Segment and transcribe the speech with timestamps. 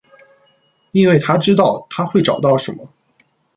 [0.93, 2.89] 因为他知道他会找到什么。